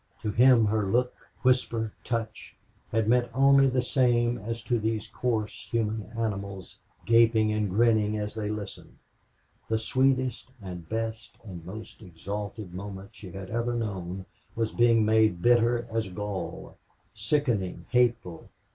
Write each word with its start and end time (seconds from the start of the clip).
To 0.23 0.31
him 0.31 0.65
her 0.65 0.87
look, 0.87 1.13
whisper, 1.43 1.93
touch 2.03 2.55
had 2.91 3.07
meant 3.07 3.29
only 3.35 3.67
the 3.67 3.83
same 3.83 4.39
as 4.39 4.63
to 4.63 4.79
these 4.79 5.07
coarse 5.07 5.67
human 5.69 6.11
animals 6.17 6.79
gaping 7.05 7.53
and 7.53 7.69
grinning 7.69 8.17
as 8.17 8.33
they 8.33 8.49
listened. 8.49 8.97
The 9.69 9.77
sweetest 9.77 10.49
and 10.59 10.89
best 10.89 11.37
and 11.45 11.63
most 11.67 12.01
exalted 12.01 12.73
moment 12.73 13.09
she 13.13 13.29
had 13.31 13.51
ever 13.51 13.75
known 13.75 14.25
was 14.55 14.71
being 14.71 15.05
made 15.05 15.39
bitter 15.39 15.87
as 15.91 16.09
gall, 16.09 16.79
sickening, 17.13 17.85
hateful. 17.91 18.49